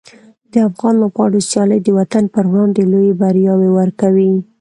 د 0.53 0.53
افغان 0.69 0.93
لوبغاړو 1.01 1.39
سیالۍ 1.49 1.79
د 1.83 1.87
وطن 1.99 2.23
پر 2.33 2.43
وړاندې 2.51 2.81
لویې 2.91 3.13
بریاوې 3.21 3.69
ورکوي. 3.79 4.31